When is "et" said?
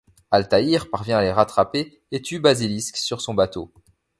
2.11-2.23